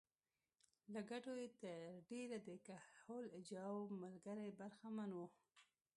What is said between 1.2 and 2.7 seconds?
یې تر ډېره د